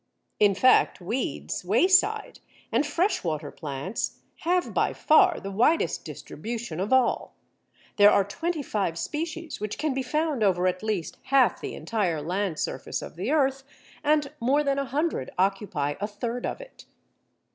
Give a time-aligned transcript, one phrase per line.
[0.39, 2.39] In fact weeds, wayside,
[2.71, 7.35] and freshwater plants, have by far the widest distribution of all.
[7.97, 12.19] There are twenty five species which can be found over at least half the entire
[12.19, 13.63] land surface of the earth,
[14.03, 16.85] and more than a hundred occupy a third of it.